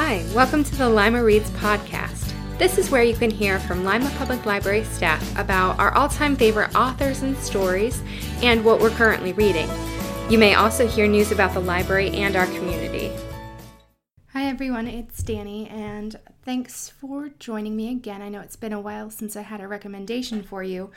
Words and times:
Hi, 0.00 0.24
welcome 0.32 0.62
to 0.62 0.76
the 0.76 0.88
Lima 0.88 1.24
Reads 1.24 1.50
podcast. 1.50 2.32
This 2.56 2.78
is 2.78 2.88
where 2.88 3.02
you 3.02 3.16
can 3.16 3.32
hear 3.32 3.58
from 3.58 3.84
Lima 3.84 4.08
Public 4.16 4.46
Library 4.46 4.84
staff 4.84 5.36
about 5.36 5.76
our 5.80 5.92
all 5.92 6.08
time 6.08 6.36
favorite 6.36 6.72
authors 6.76 7.22
and 7.22 7.36
stories 7.36 8.00
and 8.40 8.64
what 8.64 8.78
we're 8.80 8.90
currently 8.90 9.32
reading. 9.32 9.68
You 10.30 10.38
may 10.38 10.54
also 10.54 10.86
hear 10.86 11.08
news 11.08 11.32
about 11.32 11.52
the 11.52 11.60
library 11.60 12.10
and 12.10 12.36
our 12.36 12.46
community. 12.46 13.10
Hi 14.34 14.44
everyone, 14.44 14.86
it's 14.86 15.20
Danny, 15.24 15.68
and 15.68 16.16
thanks 16.44 16.88
for 16.88 17.30
joining 17.40 17.74
me 17.74 17.90
again. 17.90 18.22
I 18.22 18.28
know 18.28 18.40
it's 18.40 18.54
been 18.54 18.72
a 18.72 18.80
while 18.80 19.10
since 19.10 19.34
I 19.34 19.42
had 19.42 19.60
a 19.60 19.66
recommendation 19.66 20.44
for 20.44 20.62
you. 20.62 20.92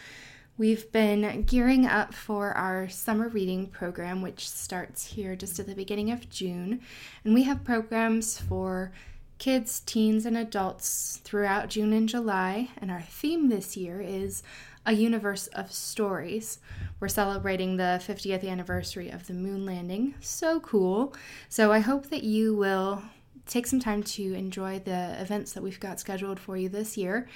We've 0.62 0.91
been 0.91 1.41
gearing 1.48 1.88
up 1.88 2.14
for 2.14 2.52
our 2.52 2.88
summer 2.88 3.30
reading 3.30 3.66
program, 3.66 4.21
which 4.21 4.48
starts 4.48 5.07
here 5.07 5.36
just 5.36 5.59
at 5.59 5.66
the 5.66 5.73
beginning 5.73 6.12
of 6.12 6.30
June. 6.30 6.82
And 7.26 7.34
we 7.34 7.41
have 7.45 7.64
programs 7.64 8.38
for 8.38 8.91
kids, 9.39 9.80
teens, 9.80 10.23
and 10.23 10.38
adults 10.38 11.20
throughout 11.23 11.70
June 11.70 11.94
and 11.94 12.08
July. 12.08 12.70
And 12.77 12.91
our 12.91 13.02
theme 13.02 13.49
this 13.49 13.76
year 13.76 14.02
is 14.02 14.44
A 14.85 14.94
Universe 14.94 15.48
of 15.48 15.71
Stories. 15.71 16.59
We're 16.99 17.07
celebrating 17.07 17.77
the 17.77 17.99
50th 18.05 18.48
anniversary 18.48 19.09
of 19.09 19.26
the 19.26 19.34
moon 19.34 19.66
landing. 19.66 20.13
So 20.20 20.59
cool. 20.59 21.16
So 21.49 21.71
I 21.71 21.80
hope 21.80 22.12
that 22.12 22.21
you 22.21 22.55
will 22.55 23.02
take 23.48 23.66
some 23.66 23.80
time 23.80 24.04
to 24.04 24.34
enjoy 24.35 24.77
the 24.77 25.20
events 25.20 25.54
that 25.54 25.63
we've 25.63 25.80
got 25.80 25.99
scheduled 25.99 26.40
for 26.40 26.55
you 26.55 26.70
this 26.70 26.98
year. 26.98 27.27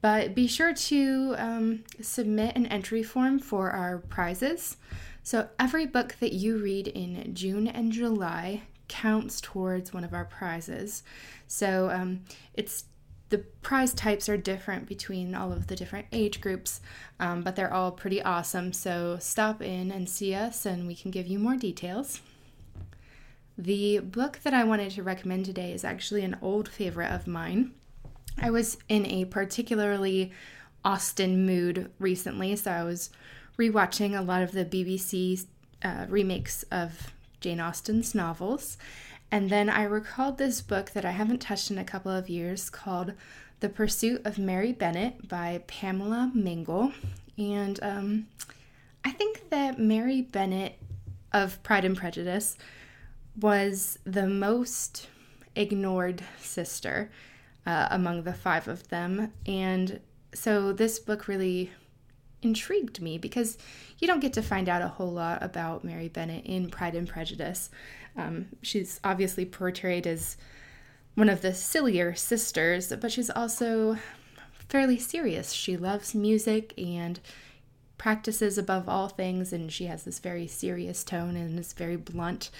But 0.00 0.34
be 0.34 0.46
sure 0.46 0.72
to 0.72 1.34
um, 1.38 1.84
submit 2.00 2.56
an 2.56 2.66
entry 2.66 3.02
form 3.02 3.38
for 3.38 3.70
our 3.70 3.98
prizes. 3.98 4.76
So 5.22 5.48
every 5.58 5.86
book 5.86 6.16
that 6.20 6.32
you 6.32 6.56
read 6.58 6.88
in 6.88 7.34
June 7.34 7.66
and 7.66 7.92
July 7.92 8.62
counts 8.86 9.40
towards 9.40 9.92
one 9.92 10.04
of 10.04 10.14
our 10.14 10.24
prizes. 10.24 11.02
So 11.46 11.90
um, 11.90 12.24
it's 12.54 12.84
the 13.30 13.38
prize 13.60 13.92
types 13.92 14.28
are 14.28 14.38
different 14.38 14.86
between 14.86 15.34
all 15.34 15.52
of 15.52 15.66
the 15.66 15.76
different 15.76 16.06
age 16.12 16.40
groups, 16.40 16.80
um, 17.20 17.42
but 17.42 17.56
they're 17.56 17.72
all 17.72 17.92
pretty 17.92 18.22
awesome. 18.22 18.72
So 18.72 19.18
stop 19.20 19.60
in 19.60 19.90
and 19.90 20.08
see 20.08 20.34
us, 20.34 20.64
and 20.64 20.86
we 20.86 20.94
can 20.94 21.10
give 21.10 21.26
you 21.26 21.38
more 21.38 21.56
details. 21.56 22.22
The 23.58 23.98
book 23.98 24.40
that 24.44 24.54
I 24.54 24.64
wanted 24.64 24.92
to 24.92 25.02
recommend 25.02 25.44
today 25.44 25.72
is 25.72 25.84
actually 25.84 26.22
an 26.22 26.38
old 26.40 26.68
favorite 26.68 27.12
of 27.12 27.26
mine. 27.26 27.72
I 28.40 28.50
was 28.50 28.78
in 28.88 29.06
a 29.06 29.24
particularly 29.24 30.32
Austen 30.84 31.44
mood 31.44 31.90
recently, 31.98 32.54
so 32.56 32.70
I 32.70 32.84
was 32.84 33.10
rewatching 33.58 34.16
a 34.16 34.22
lot 34.22 34.42
of 34.42 34.52
the 34.52 34.64
BBC 34.64 35.44
uh, 35.82 36.06
remakes 36.08 36.62
of 36.70 37.12
Jane 37.40 37.60
Austen's 37.60 38.14
novels. 38.14 38.78
And 39.30 39.50
then 39.50 39.68
I 39.68 39.82
recalled 39.82 40.38
this 40.38 40.60
book 40.60 40.90
that 40.90 41.04
I 41.04 41.10
haven't 41.10 41.40
touched 41.40 41.70
in 41.70 41.78
a 41.78 41.84
couple 41.84 42.12
of 42.12 42.28
years 42.28 42.70
called 42.70 43.12
The 43.60 43.68
Pursuit 43.68 44.22
of 44.24 44.38
Mary 44.38 44.72
Bennet 44.72 45.28
by 45.28 45.62
Pamela 45.66 46.30
Mingle. 46.32 46.92
And 47.36 47.78
um, 47.82 48.26
I 49.04 49.10
think 49.10 49.50
that 49.50 49.78
Mary 49.78 50.22
Bennet 50.22 50.78
of 51.32 51.62
Pride 51.62 51.84
and 51.84 51.96
Prejudice 51.96 52.56
was 53.38 53.98
the 54.04 54.26
most 54.26 55.08
ignored 55.54 56.22
sister 56.40 57.10
uh, 57.68 57.86
among 57.90 58.22
the 58.22 58.32
five 58.32 58.66
of 58.66 58.88
them. 58.88 59.30
And 59.46 60.00
so 60.32 60.72
this 60.72 60.98
book 60.98 61.28
really 61.28 61.70
intrigued 62.40 63.02
me 63.02 63.18
because 63.18 63.58
you 63.98 64.08
don't 64.08 64.20
get 64.20 64.32
to 64.32 64.42
find 64.42 64.70
out 64.70 64.80
a 64.80 64.88
whole 64.88 65.12
lot 65.12 65.42
about 65.42 65.84
Mary 65.84 66.08
Bennet 66.08 66.46
in 66.46 66.70
Pride 66.70 66.94
and 66.94 67.06
Prejudice. 67.06 67.68
Um, 68.16 68.46
she's 68.62 69.00
obviously 69.04 69.44
portrayed 69.44 70.06
as 70.06 70.38
one 71.14 71.28
of 71.28 71.42
the 71.42 71.52
sillier 71.52 72.14
sisters, 72.14 72.90
but 72.98 73.12
she's 73.12 73.28
also 73.28 73.98
fairly 74.70 74.98
serious. 74.98 75.52
She 75.52 75.76
loves 75.76 76.14
music 76.14 76.72
and 76.78 77.20
practices 77.98 78.56
above 78.56 78.88
all 78.88 79.08
things, 79.08 79.52
and 79.52 79.70
she 79.70 79.86
has 79.86 80.04
this 80.04 80.20
very 80.20 80.46
serious 80.46 81.04
tone 81.04 81.36
and 81.36 81.58
is 81.58 81.74
very 81.74 81.96
blunt. 81.96 82.50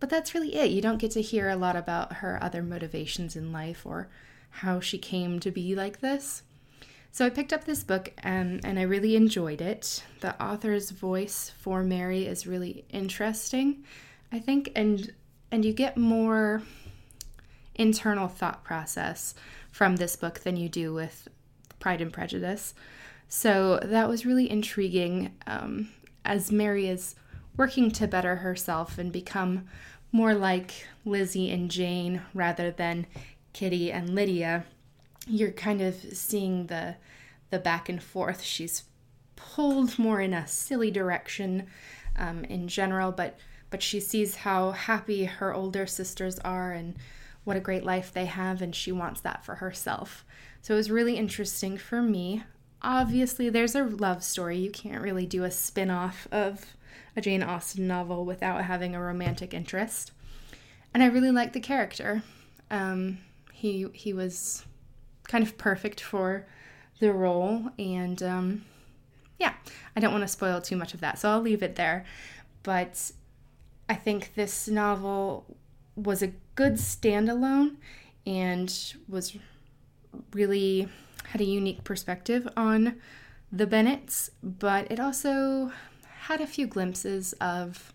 But 0.00 0.08
that's 0.08 0.32
really 0.32 0.54
it. 0.54 0.70
You 0.70 0.80
don't 0.80 0.98
get 0.98 1.10
to 1.10 1.20
hear 1.20 1.50
a 1.50 1.56
lot 1.56 1.76
about 1.76 2.14
her 2.14 2.38
other 2.42 2.62
motivations 2.62 3.36
in 3.36 3.52
life 3.52 3.84
or 3.84 4.08
how 4.50 4.80
she 4.80 4.98
came 4.98 5.40
to 5.40 5.50
be 5.50 5.74
like 5.74 6.00
this. 6.00 6.42
So 7.12 7.24
I 7.24 7.30
picked 7.30 7.52
up 7.52 7.64
this 7.64 7.82
book 7.82 8.12
and, 8.18 8.60
and 8.64 8.78
I 8.78 8.82
really 8.82 9.16
enjoyed 9.16 9.60
it. 9.60 10.04
The 10.20 10.40
author's 10.42 10.90
voice 10.90 11.50
for 11.58 11.82
Mary 11.82 12.26
is 12.26 12.46
really 12.46 12.84
interesting, 12.90 13.84
I 14.30 14.38
think, 14.38 14.70
and 14.74 15.12
and 15.50 15.64
you 15.64 15.72
get 15.72 15.96
more 15.96 16.62
internal 17.76 18.28
thought 18.28 18.64
process 18.64 19.34
from 19.70 19.96
this 19.96 20.16
book 20.16 20.40
than 20.40 20.56
you 20.56 20.68
do 20.68 20.92
with 20.92 21.28
Pride 21.78 22.00
and 22.00 22.12
Prejudice. 22.12 22.74
So 23.28 23.78
that 23.82 24.08
was 24.08 24.26
really 24.26 24.50
intriguing 24.50 25.32
um, 25.46 25.90
as 26.24 26.52
Mary 26.52 26.88
is 26.88 27.14
working 27.56 27.90
to 27.92 28.06
better 28.06 28.36
herself 28.36 28.98
and 28.98 29.12
become 29.12 29.66
more 30.12 30.34
like 30.34 30.86
Lizzie 31.04 31.50
and 31.50 31.70
Jane 31.70 32.22
rather 32.34 32.70
than 32.70 33.06
Kitty 33.56 33.90
and 33.90 34.14
Lydia, 34.14 34.66
you're 35.26 35.50
kind 35.50 35.80
of 35.80 35.94
seeing 35.94 36.66
the 36.66 36.96
the 37.48 37.58
back 37.58 37.88
and 37.88 38.02
forth. 38.02 38.42
She's 38.42 38.82
pulled 39.34 39.98
more 39.98 40.20
in 40.20 40.34
a 40.34 40.46
silly 40.46 40.90
direction 40.90 41.66
um, 42.16 42.44
in 42.44 42.68
general, 42.68 43.12
but 43.12 43.38
but 43.70 43.82
she 43.82 43.98
sees 43.98 44.36
how 44.36 44.72
happy 44.72 45.24
her 45.24 45.54
older 45.54 45.86
sisters 45.86 46.38
are 46.40 46.72
and 46.72 46.96
what 47.44 47.56
a 47.56 47.60
great 47.60 47.82
life 47.82 48.12
they 48.12 48.26
have, 48.26 48.60
and 48.60 48.74
she 48.74 48.92
wants 48.92 49.22
that 49.22 49.42
for 49.42 49.54
herself. 49.54 50.22
So 50.60 50.74
it 50.74 50.76
was 50.76 50.90
really 50.90 51.16
interesting 51.16 51.78
for 51.78 52.02
me. 52.02 52.42
Obviously, 52.82 53.48
there's 53.48 53.74
a 53.74 53.84
love 53.84 54.22
story. 54.22 54.58
You 54.58 54.70
can't 54.70 55.00
really 55.00 55.24
do 55.24 55.44
a 55.44 55.50
spin 55.50 55.90
off 55.90 56.28
of 56.30 56.76
a 57.16 57.22
Jane 57.22 57.42
Austen 57.42 57.86
novel 57.86 58.26
without 58.26 58.64
having 58.64 58.94
a 58.94 59.00
romantic 59.00 59.54
interest. 59.54 60.12
And 60.92 61.02
I 61.02 61.06
really 61.06 61.30
like 61.30 61.54
the 61.54 61.60
character. 61.60 62.22
Um, 62.70 63.16
he 63.56 63.86
he 63.94 64.12
was 64.12 64.66
kind 65.24 65.42
of 65.42 65.56
perfect 65.56 66.00
for 66.00 66.46
the 67.00 67.12
role, 67.12 67.70
and 67.78 68.22
um, 68.22 68.64
yeah, 69.38 69.54
I 69.96 70.00
don't 70.00 70.12
want 70.12 70.22
to 70.22 70.28
spoil 70.28 70.60
too 70.60 70.76
much 70.76 70.92
of 70.92 71.00
that, 71.00 71.18
so 71.18 71.30
I'll 71.30 71.40
leave 71.40 71.62
it 71.62 71.76
there. 71.76 72.04
But 72.62 73.12
I 73.88 73.94
think 73.94 74.34
this 74.34 74.68
novel 74.68 75.56
was 75.94 76.22
a 76.22 76.32
good 76.54 76.74
standalone 76.74 77.76
and 78.26 78.94
was 79.08 79.36
really 80.34 80.88
had 81.28 81.40
a 81.40 81.44
unique 81.44 81.82
perspective 81.82 82.46
on 82.58 82.96
the 83.50 83.66
Bennets, 83.66 84.30
but 84.42 84.90
it 84.90 85.00
also 85.00 85.72
had 86.20 86.42
a 86.42 86.46
few 86.46 86.66
glimpses 86.66 87.32
of 87.40 87.94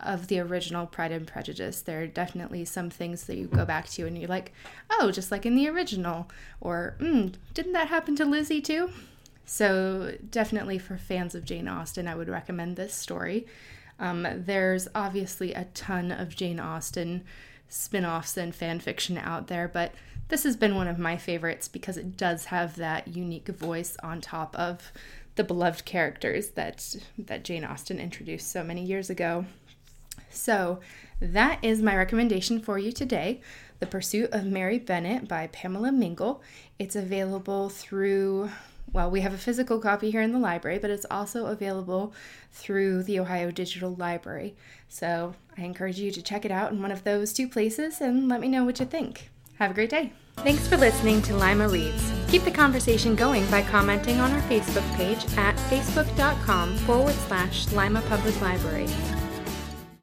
of 0.00 0.28
the 0.28 0.38
original 0.40 0.86
Pride 0.86 1.12
and 1.12 1.26
Prejudice. 1.26 1.80
There 1.80 2.02
are 2.02 2.06
definitely 2.06 2.64
some 2.64 2.90
things 2.90 3.24
that 3.24 3.36
you 3.36 3.46
go 3.46 3.64
back 3.64 3.88
to 3.90 4.06
and 4.06 4.16
you're 4.18 4.28
like, 4.28 4.52
oh, 4.90 5.10
just 5.10 5.30
like 5.30 5.46
in 5.46 5.54
the 5.54 5.68
original. 5.68 6.28
Or, 6.60 6.96
mm, 7.00 7.34
didn't 7.54 7.72
that 7.72 7.88
happen 7.88 8.14
to 8.16 8.24
Lizzie 8.24 8.60
too? 8.60 8.90
So, 9.44 10.16
definitely 10.30 10.78
for 10.78 10.98
fans 10.98 11.34
of 11.34 11.44
Jane 11.44 11.68
Austen, 11.68 12.08
I 12.08 12.14
would 12.14 12.28
recommend 12.28 12.76
this 12.76 12.94
story. 12.94 13.46
Um, 13.98 14.26
there's 14.34 14.88
obviously 14.94 15.54
a 15.54 15.66
ton 15.72 16.10
of 16.10 16.36
Jane 16.36 16.60
Austen 16.60 17.24
spin 17.68 18.04
offs 18.04 18.36
and 18.36 18.54
fan 18.54 18.80
fiction 18.80 19.16
out 19.18 19.46
there, 19.46 19.68
but 19.68 19.92
this 20.28 20.42
has 20.42 20.56
been 20.56 20.74
one 20.74 20.88
of 20.88 20.98
my 20.98 21.16
favorites 21.16 21.68
because 21.68 21.96
it 21.96 22.16
does 22.16 22.46
have 22.46 22.76
that 22.76 23.08
unique 23.08 23.48
voice 23.48 23.96
on 24.02 24.20
top 24.20 24.54
of 24.56 24.92
the 25.36 25.44
beloved 25.44 25.84
characters 25.84 26.50
that 26.50 26.96
that 27.18 27.44
Jane 27.44 27.64
Austen 27.64 28.00
introduced 28.00 28.50
so 28.50 28.64
many 28.64 28.82
years 28.82 29.10
ago. 29.10 29.44
So, 30.30 30.80
that 31.20 31.58
is 31.62 31.80
my 31.80 31.96
recommendation 31.96 32.60
for 32.60 32.78
you 32.78 32.92
today 32.92 33.40
The 33.80 33.86
Pursuit 33.86 34.30
of 34.32 34.44
Mary 34.44 34.78
Bennet 34.78 35.26
by 35.28 35.46
Pamela 35.46 35.92
Mingle. 35.92 36.42
It's 36.78 36.96
available 36.96 37.68
through, 37.68 38.50
well, 38.92 39.10
we 39.10 39.22
have 39.22 39.32
a 39.32 39.38
physical 39.38 39.78
copy 39.78 40.10
here 40.10 40.20
in 40.20 40.32
the 40.32 40.38
library, 40.38 40.78
but 40.78 40.90
it's 40.90 41.06
also 41.10 41.46
available 41.46 42.12
through 42.52 43.02
the 43.04 43.18
Ohio 43.18 43.50
Digital 43.50 43.94
Library. 43.94 44.54
So, 44.88 45.34
I 45.56 45.62
encourage 45.62 45.98
you 45.98 46.10
to 46.10 46.22
check 46.22 46.44
it 46.44 46.50
out 46.50 46.72
in 46.72 46.82
one 46.82 46.92
of 46.92 47.04
those 47.04 47.32
two 47.32 47.48
places 47.48 48.00
and 48.00 48.28
let 48.28 48.40
me 48.40 48.48
know 48.48 48.64
what 48.64 48.80
you 48.80 48.86
think. 48.86 49.30
Have 49.58 49.70
a 49.70 49.74
great 49.74 49.90
day. 49.90 50.12
Thanks 50.38 50.68
for 50.68 50.76
listening 50.76 51.22
to 51.22 51.34
Lima 51.34 51.66
Reads. 51.66 52.12
Keep 52.28 52.44
the 52.44 52.50
conversation 52.50 53.14
going 53.14 53.48
by 53.50 53.62
commenting 53.62 54.20
on 54.20 54.30
our 54.32 54.42
Facebook 54.42 54.96
page 54.96 55.24
at 55.38 55.56
facebook.com 55.70 56.76
forward 56.78 57.14
slash 57.26 57.72
Lima 57.72 58.02
Public 58.02 58.38
Library. 58.42 58.88